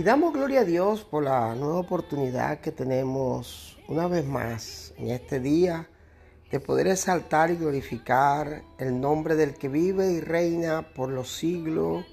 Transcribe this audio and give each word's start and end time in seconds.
Y 0.00 0.02
damos 0.02 0.32
gloria 0.32 0.60
a 0.60 0.64
Dios 0.64 1.04
por 1.04 1.24
la 1.24 1.54
nueva 1.54 1.78
oportunidad 1.78 2.60
que 2.60 2.72
tenemos 2.72 3.76
una 3.86 4.08
vez 4.08 4.24
más 4.24 4.94
en 4.96 5.10
este 5.10 5.40
día 5.40 5.90
de 6.50 6.58
poder 6.58 6.86
exaltar 6.86 7.50
y 7.50 7.56
glorificar 7.56 8.62
el 8.78 8.98
nombre 8.98 9.34
del 9.34 9.52
que 9.56 9.68
vive 9.68 10.10
y 10.10 10.22
reina 10.22 10.88
por 10.94 11.10
los 11.10 11.30
siglos 11.30 12.06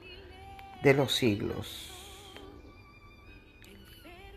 de 0.84 0.96
los 0.96 1.16
siglos. 1.16 1.90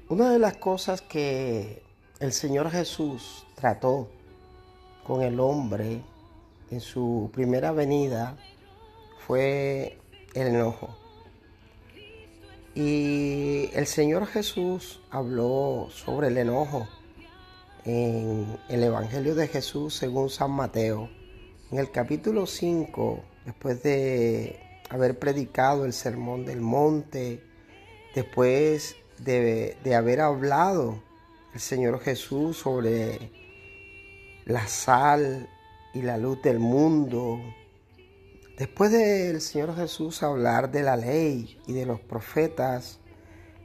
Una 0.08 0.30
de 0.30 0.38
las 0.38 0.56
cosas 0.56 1.02
que 1.02 1.82
el 2.20 2.32
Señor 2.32 2.70
Jesús 2.70 3.48
trató 3.56 4.12
con 5.04 5.22
el 5.22 5.40
hombre 5.40 6.04
en 6.70 6.80
su 6.80 7.30
primera 7.32 7.72
venida 7.72 8.36
fue 9.26 9.98
el 10.34 10.46
enojo. 10.46 11.09
Y 12.74 13.68
el 13.74 13.86
Señor 13.86 14.26
Jesús 14.26 15.00
habló 15.10 15.88
sobre 15.90 16.28
el 16.28 16.38
enojo 16.38 16.86
en 17.84 18.58
el 18.68 18.84
Evangelio 18.84 19.34
de 19.34 19.48
Jesús 19.48 19.94
según 19.94 20.30
San 20.30 20.52
Mateo. 20.52 21.10
En 21.72 21.78
el 21.78 21.90
capítulo 21.90 22.46
5, 22.46 23.24
después 23.44 23.82
de 23.82 24.60
haber 24.88 25.18
predicado 25.18 25.84
el 25.84 25.92
sermón 25.92 26.44
del 26.44 26.60
monte, 26.60 27.42
después 28.14 28.94
de, 29.18 29.76
de 29.82 29.94
haber 29.96 30.20
hablado 30.20 31.02
el 31.52 31.60
Señor 31.60 31.98
Jesús 32.00 32.58
sobre 32.58 33.32
la 34.44 34.68
sal 34.68 35.48
y 35.92 36.02
la 36.02 36.18
luz 36.18 36.40
del 36.42 36.60
mundo. 36.60 37.40
Después 38.60 38.92
del 38.92 39.40
Señor 39.40 39.74
Jesús 39.74 40.22
hablar 40.22 40.70
de 40.70 40.82
la 40.82 40.94
ley 40.94 41.58
y 41.66 41.72
de 41.72 41.86
los 41.86 41.98
profetas, 41.98 42.98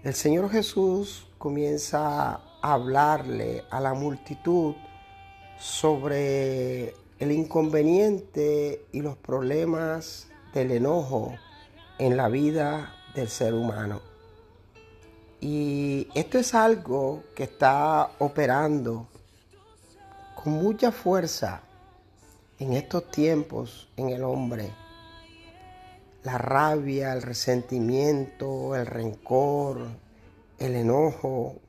el 0.05 0.13
Señor 0.13 0.49
Jesús 0.49 1.27
comienza 1.37 2.35
a 2.35 2.41
hablarle 2.61 3.65
a 3.71 3.81
la 3.81 3.93
multitud 3.93 4.73
sobre 5.59 6.95
el 7.19 7.33
inconveniente 7.33 8.85
y 8.93 9.01
los 9.01 9.17
problemas 9.17 10.27
del 10.53 10.71
enojo 10.71 11.35
en 11.97 12.15
la 12.15 12.29
vida 12.29 12.95
del 13.15 13.27
ser 13.27 13.53
humano. 13.53 13.99
Y 15.41 16.07
esto 16.15 16.37
es 16.39 16.55
algo 16.55 17.21
que 17.35 17.43
está 17.43 18.11
operando 18.19 19.09
con 20.41 20.53
mucha 20.53 20.93
fuerza 20.93 21.63
en 22.59 22.71
estos 22.71 23.11
tiempos 23.11 23.89
en 23.97 24.07
el 24.07 24.23
hombre. 24.23 24.84
La 26.25 26.37
rabia, 26.37 27.13
el 27.13 27.21
resentimiento, 27.21 28.75
el 28.75 28.85
rencor, 28.85 29.87
el 30.59 30.75
enojo, 30.75 31.61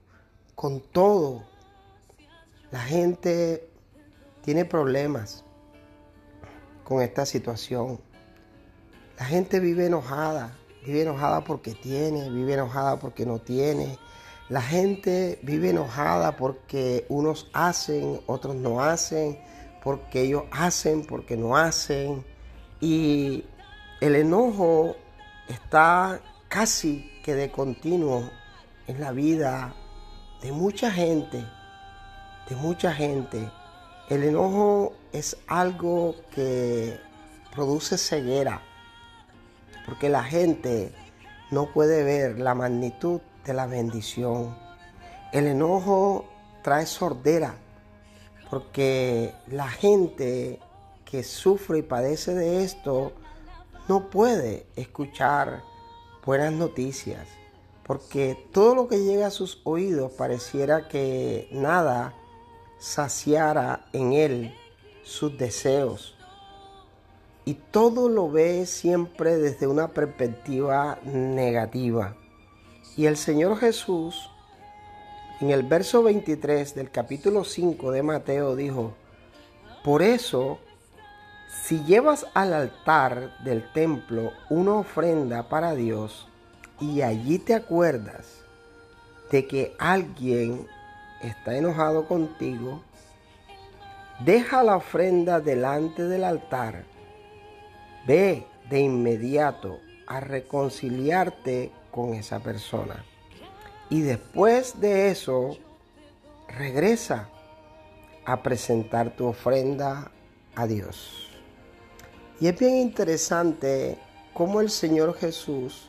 con 0.56 0.80
todo. 0.80 1.44
La 2.72 2.80
gente 2.80 3.70
tiene 4.42 4.64
problemas 4.64 5.44
con 6.82 7.00
esta 7.00 7.24
situación. 7.26 8.00
La 9.18 9.26
gente 9.26 9.60
vive 9.60 9.86
enojada, 9.86 10.56
vive 10.84 11.02
enojada 11.02 11.44
porque 11.44 11.74
tiene, 11.74 12.28
vive 12.30 12.54
enojada 12.54 12.98
porque 12.98 13.24
no 13.24 13.38
tiene, 13.38 13.98
la 14.48 14.62
gente 14.62 15.40
vive 15.42 15.70
enojada 15.70 16.36
porque 16.36 17.04
unos 17.08 17.50
hacen, 17.52 18.20
otros 18.26 18.54
no 18.54 18.80
hacen, 18.80 19.40
porque 19.82 20.22
ellos 20.22 20.44
hacen, 20.52 21.04
porque 21.04 21.36
no 21.36 21.56
hacen. 21.56 22.24
Y 22.80 23.44
el 24.00 24.14
enojo 24.14 24.96
está 25.48 26.20
casi 26.48 27.10
que 27.24 27.34
de 27.34 27.50
continuo 27.50 28.30
en 28.86 29.00
la 29.00 29.12
vida 29.12 29.74
de 30.42 30.52
mucha 30.52 30.90
gente, 30.90 31.44
de 32.48 32.56
mucha 32.56 32.92
gente. 32.92 33.50
El 34.08 34.22
enojo 34.22 34.92
es 35.12 35.36
algo 35.46 36.14
que 36.34 37.00
produce 37.54 37.96
ceguera, 37.96 38.60
porque 39.86 40.08
la 40.08 40.22
gente 40.22 40.92
no 41.50 41.72
puede 41.72 42.04
ver 42.04 42.38
la 42.38 42.54
magnitud 42.54 43.20
de 43.44 43.54
la 43.54 43.66
bendición. 43.66 44.56
El 45.32 45.46
enojo 45.46 46.26
trae 46.62 46.86
sordera 46.86 47.54
porque 48.50 49.34
la 49.48 49.68
gente 49.68 50.60
que 51.04 51.22
sufre 51.22 51.78
y 51.78 51.82
padece 51.82 52.34
de 52.34 52.62
esto 52.62 53.12
no 53.88 54.10
puede 54.10 54.66
escuchar 54.76 55.62
buenas 56.24 56.52
noticias 56.52 57.26
porque 57.86 58.36
todo 58.52 58.74
lo 58.74 58.88
que 58.88 58.98
llega 58.98 59.28
a 59.28 59.30
sus 59.30 59.60
oídos 59.62 60.10
pareciera 60.12 60.88
que 60.88 61.48
nada 61.52 62.14
saciara 62.78 63.86
en 63.92 64.12
él 64.12 64.54
sus 65.04 65.38
deseos. 65.38 66.16
Y 67.44 67.54
todo 67.54 68.08
lo 68.08 68.28
ve 68.28 68.66
siempre 68.66 69.36
desde 69.36 69.68
una 69.68 69.92
perspectiva 69.92 70.98
negativa. 71.04 72.16
Y 72.96 73.06
el 73.06 73.16
Señor 73.16 73.56
Jesús, 73.58 74.30
en 75.40 75.50
el 75.50 75.62
verso 75.62 76.02
23 76.02 76.74
del 76.74 76.90
capítulo 76.90 77.44
5 77.44 77.92
de 77.92 78.02
Mateo, 78.02 78.56
dijo, 78.56 78.94
por 79.84 80.02
eso, 80.02 80.58
si 81.48 81.82
llevas 81.84 82.26
al 82.34 82.52
altar 82.52 83.36
del 83.42 83.70
templo 83.72 84.32
una 84.50 84.74
ofrenda 84.74 85.48
para 85.48 85.74
Dios 85.74 86.28
y 86.80 87.02
allí 87.02 87.38
te 87.38 87.54
acuerdas 87.54 88.42
de 89.30 89.46
que 89.46 89.74
alguien 89.78 90.66
está 91.22 91.56
enojado 91.56 92.06
contigo, 92.06 92.82
deja 94.20 94.62
la 94.62 94.76
ofrenda 94.76 95.40
delante 95.40 96.04
del 96.04 96.24
altar, 96.24 96.84
ve 98.06 98.46
de 98.68 98.80
inmediato 98.80 99.78
a 100.06 100.20
reconciliarte 100.20 101.72
con 101.90 102.14
esa 102.14 102.40
persona. 102.40 103.04
Y 103.88 104.02
después 104.02 104.80
de 104.80 105.10
eso, 105.10 105.56
regresa 106.48 107.28
a 108.24 108.42
presentar 108.42 109.10
tu 109.16 109.26
ofrenda 109.26 110.10
a 110.54 110.66
Dios. 110.66 111.35
Y 112.40 112.48
es 112.48 112.58
bien 112.58 112.76
interesante 112.76 113.98
cómo 114.34 114.60
el 114.60 114.70
Señor 114.70 115.14
Jesús 115.14 115.88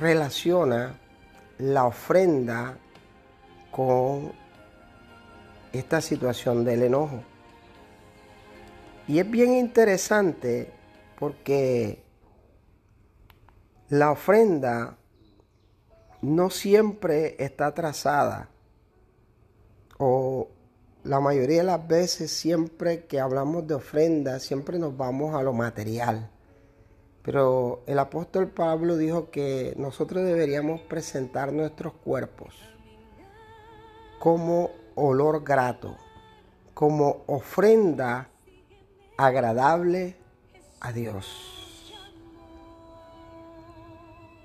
relaciona 0.00 0.96
la 1.58 1.86
ofrenda 1.86 2.78
con 3.72 4.32
esta 5.72 6.00
situación 6.00 6.64
del 6.64 6.84
enojo. 6.84 7.22
Y 9.08 9.18
es 9.18 9.28
bien 9.28 9.54
interesante 9.54 10.70
porque 11.18 12.04
la 13.88 14.12
ofrenda 14.12 14.98
no 16.20 16.50
siempre 16.50 17.36
está 17.42 17.72
trazada 17.74 18.50
o 19.98 20.48
la 21.08 21.20
mayoría 21.20 21.58
de 21.58 21.64
las 21.64 21.88
veces 21.88 22.30
siempre 22.30 23.06
que 23.06 23.18
hablamos 23.18 23.66
de 23.66 23.74
ofrenda 23.74 24.38
siempre 24.38 24.78
nos 24.78 24.94
vamos 24.94 25.34
a 25.34 25.42
lo 25.42 25.54
material. 25.54 26.28
Pero 27.22 27.82
el 27.86 27.98
apóstol 27.98 28.48
Pablo 28.48 28.94
dijo 28.98 29.30
que 29.30 29.72
nosotros 29.78 30.22
deberíamos 30.24 30.82
presentar 30.82 31.50
nuestros 31.50 31.94
cuerpos 31.94 32.54
como 34.18 34.70
olor 34.96 35.44
grato, 35.44 35.96
como 36.74 37.22
ofrenda 37.26 38.28
agradable 39.16 40.16
a 40.80 40.92
Dios. 40.92 41.57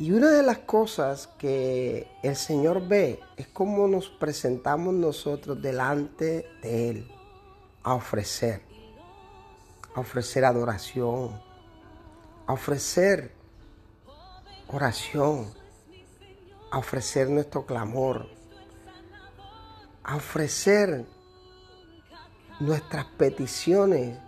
Y 0.03 0.11
una 0.11 0.31
de 0.31 0.43
las 0.43 0.57
cosas 0.57 1.27
que 1.37 2.11
el 2.23 2.35
Señor 2.35 2.85
ve 2.85 3.21
es 3.37 3.47
cómo 3.47 3.87
nos 3.87 4.09
presentamos 4.09 4.93
nosotros 4.93 5.61
delante 5.61 6.45
de 6.61 6.89
Él 6.89 7.11
a 7.83 7.93
ofrecer, 7.93 8.63
a 9.95 10.01
ofrecer 10.01 10.43
adoración, 10.43 11.41
a 12.45 12.51
ofrecer 12.51 13.31
oración, 14.67 15.53
a 16.69 16.79
ofrecer 16.79 17.29
nuestro 17.29 17.65
clamor, 17.65 18.27
a 20.03 20.17
ofrecer 20.17 21.05
nuestras 22.59 23.05
peticiones 23.05 24.19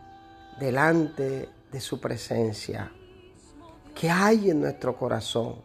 delante 0.57 1.49
de 1.69 1.81
su 1.81 1.99
presencia. 1.99 2.93
¿Qué 3.95 4.09
hay 4.09 4.49
en 4.49 4.59
nuestro 4.59 4.97
corazón? 4.97 5.55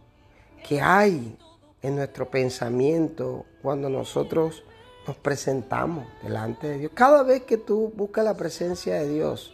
¿Qué 0.66 0.80
hay 0.80 1.36
en 1.82 1.96
nuestro 1.96 2.30
pensamiento 2.30 3.44
cuando 3.60 3.88
nosotros 3.88 4.62
nos 5.04 5.16
presentamos 5.16 6.06
delante 6.22 6.68
de 6.68 6.78
Dios? 6.78 6.92
Cada 6.94 7.24
vez 7.24 7.42
que 7.42 7.56
tú 7.56 7.92
buscas 7.96 8.24
la 8.24 8.36
presencia 8.36 8.94
de 8.94 9.08
Dios, 9.08 9.52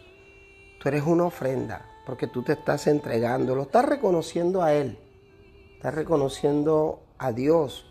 tú 0.79 0.89
eres 0.89 1.03
una 1.03 1.25
ofrenda 1.25 1.87
porque 2.05 2.27
tú 2.27 2.43
te 2.43 2.53
estás 2.53 2.85
entregando, 2.85 3.55
lo 3.55 3.63
estás 3.63 3.83
reconociendo 3.83 4.61
a 4.61 4.73
Él, 4.73 4.99
estás 5.75 5.95
reconociendo 5.95 7.01
a 7.17 7.31
Dios 7.31 7.87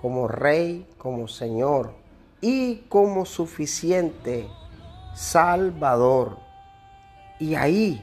como 0.00 0.26
Rey, 0.26 0.88
como 0.96 1.28
Señor 1.28 1.92
y 2.40 2.76
como 2.88 3.26
suficiente 3.26 4.48
Salvador. 5.14 6.38
Y 7.38 7.56
ahí, 7.56 8.02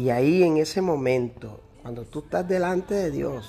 y 0.00 0.08
ahí 0.08 0.42
en 0.42 0.56
ese 0.56 0.80
momento, 0.80 1.60
cuando 1.82 2.06
tú 2.06 2.20
estás 2.20 2.48
delante 2.48 2.94
de 2.94 3.10
Dios, 3.10 3.46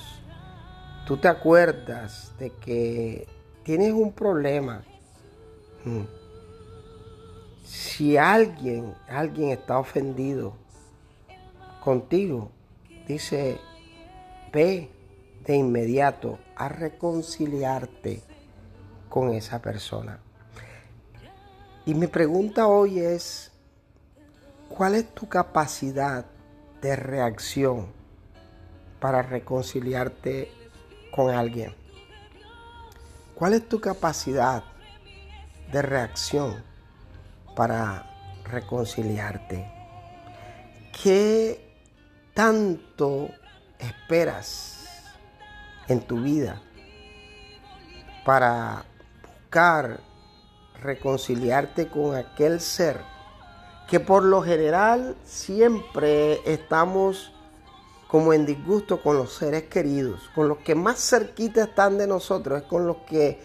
tú 1.06 1.16
te 1.16 1.26
acuerdas 1.26 2.34
de 2.38 2.50
que 2.50 3.26
tienes 3.62 3.94
un 3.94 4.12
problema. 4.12 4.84
Hmm. 5.82 6.02
Si 7.64 8.18
alguien, 8.18 8.92
alguien 9.08 9.48
está 9.48 9.78
ofendido 9.78 10.52
contigo, 11.82 12.50
dice, 13.08 13.58
ve 14.52 14.90
de 15.46 15.56
inmediato 15.56 16.38
a 16.54 16.68
reconciliarte 16.68 18.20
con 19.08 19.32
esa 19.32 19.62
persona. 19.62 20.20
Y 21.86 21.94
mi 21.94 22.08
pregunta 22.08 22.66
hoy 22.66 22.98
es, 22.98 23.52
¿cuál 24.68 24.96
es 24.96 25.14
tu 25.14 25.26
capacidad 25.30 26.26
de 26.82 26.96
reacción 26.96 27.92
para 29.00 29.22
reconciliarte 29.22 30.52
con 31.10 31.34
alguien? 31.34 31.74
¿Cuál 33.34 33.54
es 33.54 33.68
tu 33.68 33.80
capacidad 33.80 34.62
de 35.72 35.80
reacción 35.82 36.62
para 37.56 38.10
reconciliarte? 38.44 39.66
¿Qué 41.02 41.72
tanto 42.34 43.30
esperas 43.78 45.14
en 45.88 46.00
tu 46.02 46.20
vida 46.20 46.60
para 48.24 48.84
buscar 49.52 50.00
reconciliarte 50.80 51.88
con 51.88 52.16
aquel 52.16 52.58
ser 52.58 53.02
que 53.92 54.00
por 54.00 54.22
lo 54.24 54.40
general 54.40 55.16
siempre 55.22 56.40
estamos 56.50 57.30
como 58.08 58.32
en 58.32 58.46
disgusto 58.46 59.02
con 59.02 59.18
los 59.18 59.34
seres 59.34 59.64
queridos, 59.64 60.30
con 60.34 60.48
los 60.48 60.56
que 60.60 60.74
más 60.74 60.98
cerquita 60.98 61.64
están 61.64 61.98
de 61.98 62.06
nosotros, 62.06 62.62
es 62.62 62.66
con 62.68 62.86
los 62.86 62.96
que 63.06 63.38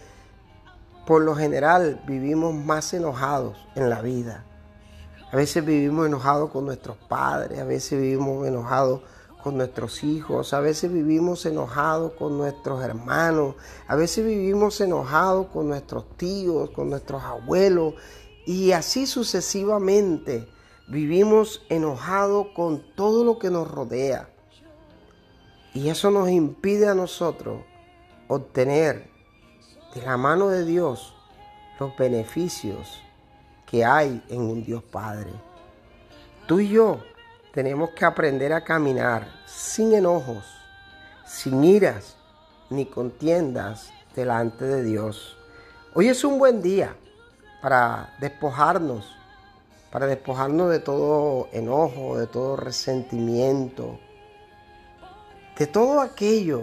por 1.06 1.20
lo 1.20 1.34
general 1.34 2.02
vivimos 2.06 2.54
más 2.54 2.94
enojados 2.94 3.58
en 3.74 3.90
la 3.90 4.00
vida. 4.00 4.46
A 5.30 5.36
veces 5.36 5.66
vivimos 5.66 6.06
enojados 6.06 6.50
con 6.50 6.64
nuestros 6.64 6.96
padres, 6.96 7.58
a 7.58 7.64
veces 7.64 8.00
vivimos 8.00 8.48
enojados 8.48 9.02
con 9.42 9.58
nuestros 9.58 10.02
hijos, 10.02 10.54
a 10.54 10.60
veces 10.60 10.90
vivimos 10.90 11.44
enojados 11.44 12.12
con 12.12 12.38
nuestros 12.38 12.82
hermanos, 12.82 13.54
a 13.86 13.96
veces 13.96 14.24
vivimos 14.24 14.80
enojados 14.80 15.48
con 15.48 15.68
nuestros 15.68 16.16
tíos, 16.16 16.70
con 16.70 16.88
nuestros 16.88 17.22
abuelos 17.22 17.96
y 18.48 18.72
así 18.72 19.06
sucesivamente 19.06 20.48
vivimos 20.86 21.66
enojados 21.68 22.46
con 22.56 22.82
todo 22.94 23.22
lo 23.22 23.38
que 23.38 23.50
nos 23.50 23.70
rodea. 23.70 24.30
Y 25.74 25.90
eso 25.90 26.10
nos 26.10 26.30
impide 26.30 26.88
a 26.88 26.94
nosotros 26.94 27.60
obtener 28.26 29.10
de 29.94 30.00
la 30.00 30.16
mano 30.16 30.48
de 30.48 30.64
Dios 30.64 31.14
los 31.78 31.94
beneficios 31.98 32.98
que 33.66 33.84
hay 33.84 34.24
en 34.30 34.40
un 34.40 34.64
Dios 34.64 34.82
Padre. 34.82 35.30
Tú 36.46 36.60
y 36.60 36.70
yo 36.70 37.02
tenemos 37.52 37.90
que 37.90 38.06
aprender 38.06 38.54
a 38.54 38.64
caminar 38.64 39.28
sin 39.44 39.92
enojos, 39.92 40.46
sin 41.26 41.62
iras 41.62 42.16
ni 42.70 42.86
contiendas 42.86 43.92
delante 44.16 44.64
de 44.64 44.84
Dios. 44.84 45.36
Hoy 45.92 46.08
es 46.08 46.24
un 46.24 46.38
buen 46.38 46.62
día 46.62 46.96
para 47.60 48.14
despojarnos, 48.20 49.16
para 49.90 50.06
despojarnos 50.06 50.70
de 50.70 50.80
todo 50.80 51.48
enojo, 51.52 52.18
de 52.18 52.26
todo 52.26 52.56
resentimiento, 52.56 53.98
de 55.58 55.66
todo 55.66 56.00
aquello 56.00 56.62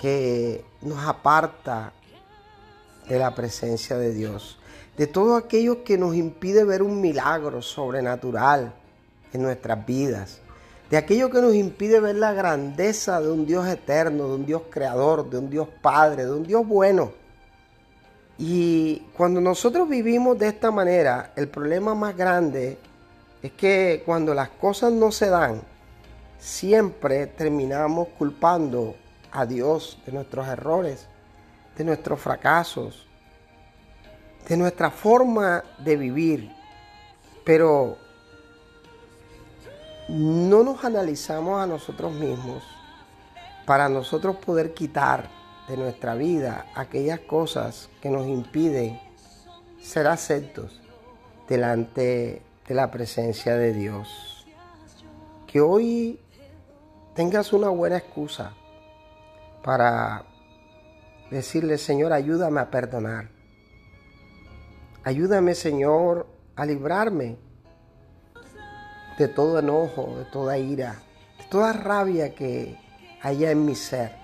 que 0.00 0.64
nos 0.80 1.06
aparta 1.06 1.92
de 3.08 3.18
la 3.18 3.34
presencia 3.34 3.96
de 3.98 4.12
Dios, 4.14 4.58
de 4.96 5.06
todo 5.06 5.36
aquello 5.36 5.84
que 5.84 5.98
nos 5.98 6.14
impide 6.14 6.64
ver 6.64 6.82
un 6.82 7.00
milagro 7.00 7.62
sobrenatural 7.62 8.72
en 9.32 9.42
nuestras 9.42 9.84
vidas, 9.84 10.40
de 10.90 10.96
aquello 10.96 11.30
que 11.30 11.40
nos 11.40 11.54
impide 11.54 12.00
ver 12.00 12.16
la 12.16 12.32
grandeza 12.32 13.20
de 13.20 13.30
un 13.30 13.46
Dios 13.46 13.66
eterno, 13.66 14.28
de 14.28 14.34
un 14.34 14.46
Dios 14.46 14.62
creador, 14.70 15.28
de 15.28 15.38
un 15.38 15.48
Dios 15.48 15.68
Padre, 15.80 16.26
de 16.26 16.32
un 16.32 16.42
Dios 16.44 16.66
bueno. 16.66 17.21
Y 18.38 19.00
cuando 19.16 19.40
nosotros 19.40 19.88
vivimos 19.88 20.38
de 20.38 20.48
esta 20.48 20.70
manera, 20.70 21.32
el 21.36 21.48
problema 21.48 21.94
más 21.94 22.16
grande 22.16 22.78
es 23.42 23.52
que 23.52 24.02
cuando 24.04 24.34
las 24.34 24.48
cosas 24.48 24.92
no 24.92 25.12
se 25.12 25.28
dan, 25.28 25.62
siempre 26.38 27.26
terminamos 27.26 28.08
culpando 28.18 28.96
a 29.30 29.46
Dios 29.46 29.98
de 30.06 30.12
nuestros 30.12 30.46
errores, 30.48 31.06
de 31.76 31.84
nuestros 31.84 32.20
fracasos, 32.20 33.06
de 34.48 34.56
nuestra 34.56 34.90
forma 34.90 35.62
de 35.78 35.96
vivir. 35.96 36.52
Pero 37.44 37.96
no 40.08 40.62
nos 40.62 40.84
analizamos 40.84 41.60
a 41.62 41.66
nosotros 41.66 42.12
mismos 42.12 42.62
para 43.64 43.88
nosotros 43.88 44.36
poder 44.36 44.74
quitar 44.74 45.41
de 45.68 45.76
nuestra 45.76 46.14
vida 46.14 46.66
aquellas 46.74 47.20
cosas 47.20 47.88
que 48.00 48.10
nos 48.10 48.26
impiden 48.26 49.00
ser 49.80 50.06
aceptos 50.06 50.80
delante 51.48 52.42
de 52.66 52.74
la 52.74 52.90
presencia 52.90 53.56
de 53.56 53.72
Dios. 53.72 54.46
Que 55.46 55.60
hoy 55.60 56.20
tengas 57.14 57.52
una 57.52 57.68
buena 57.68 57.98
excusa 57.98 58.54
para 59.62 60.24
decirle, 61.30 61.78
Señor, 61.78 62.12
ayúdame 62.12 62.60
a 62.60 62.70
perdonar. 62.70 63.28
Ayúdame, 65.04 65.54
Señor, 65.54 66.26
a 66.54 66.64
librarme 66.64 67.36
de 69.18 69.28
todo 69.28 69.58
enojo, 69.58 70.16
de 70.18 70.24
toda 70.26 70.58
ira, 70.58 71.02
de 71.38 71.44
toda 71.50 71.72
rabia 71.72 72.34
que 72.34 72.78
haya 73.20 73.50
en 73.50 73.64
mi 73.64 73.74
ser. 73.74 74.21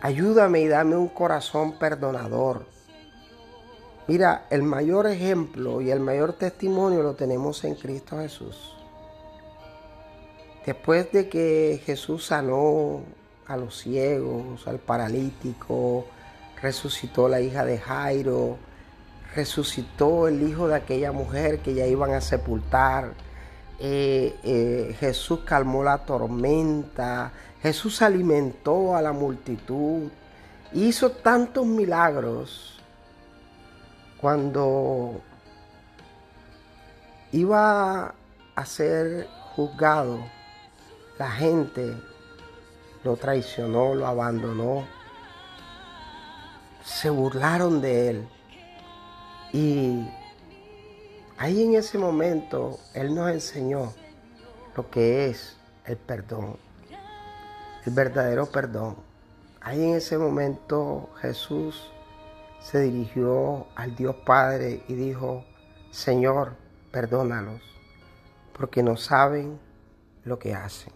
Ayúdame 0.00 0.60
y 0.60 0.68
dame 0.68 0.96
un 0.96 1.08
corazón 1.08 1.78
perdonador. 1.78 2.66
Mira, 4.06 4.46
el 4.48 4.62
mayor 4.62 5.06
ejemplo 5.06 5.80
y 5.80 5.90
el 5.90 6.00
mayor 6.00 6.32
testimonio 6.34 7.02
lo 7.02 7.14
tenemos 7.14 7.64
en 7.64 7.74
Cristo 7.74 8.18
Jesús. 8.18 8.74
Después 10.64 11.10
de 11.12 11.28
que 11.28 11.82
Jesús 11.84 12.26
sanó 12.26 13.02
a 13.46 13.56
los 13.56 13.76
ciegos, 13.78 14.66
al 14.68 14.78
paralítico, 14.78 16.06
resucitó 16.62 17.28
la 17.28 17.40
hija 17.40 17.64
de 17.64 17.78
Jairo, 17.78 18.56
resucitó 19.34 20.28
el 20.28 20.42
hijo 20.42 20.68
de 20.68 20.76
aquella 20.76 21.12
mujer 21.12 21.58
que 21.60 21.74
ya 21.74 21.86
iban 21.86 22.12
a 22.12 22.20
sepultar, 22.20 23.14
eh, 23.80 24.36
eh, 24.42 24.96
Jesús 24.98 25.40
calmó 25.44 25.84
la 25.84 25.98
tormenta, 25.98 27.32
Jesús 27.62 28.02
alimentó 28.02 28.96
a 28.96 29.02
la 29.02 29.12
multitud, 29.12 30.10
hizo 30.72 31.10
tantos 31.12 31.64
milagros 31.64 32.80
cuando 34.20 35.20
iba 37.30 38.14
a 38.56 38.64
ser 38.64 39.28
juzgado, 39.54 40.18
la 41.18 41.30
gente 41.30 41.94
lo 43.04 43.16
traicionó, 43.16 43.94
lo 43.94 44.06
abandonó, 44.06 44.84
se 46.84 47.10
burlaron 47.10 47.80
de 47.80 48.10
él 48.10 48.28
y 49.52 50.08
Ahí 51.40 51.62
en 51.62 51.76
ese 51.76 51.98
momento 51.98 52.80
Él 52.94 53.14
nos 53.14 53.30
enseñó 53.30 53.92
lo 54.76 54.90
que 54.90 55.26
es 55.26 55.56
el 55.84 55.96
perdón. 55.96 56.56
el 57.86 57.92
verdadero 57.94 58.46
perdón. 58.46 58.96
Ahí 59.60 59.84
en 59.84 59.94
ese 59.94 60.18
momento 60.18 61.10
Jesús 61.20 61.92
se 62.60 62.80
dirigió 62.80 63.68
al 63.76 63.94
Dios 63.94 64.16
Padre 64.26 64.82
y 64.88 64.94
dijo, 64.94 65.44
Señor, 65.92 66.56
perdónalos, 66.90 67.62
porque 68.52 68.82
no 68.82 68.96
saben 68.96 69.60
lo 70.24 70.40
que 70.40 70.54
hacen. 70.54 70.92